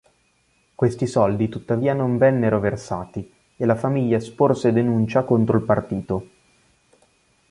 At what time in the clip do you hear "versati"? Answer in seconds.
2.59-3.31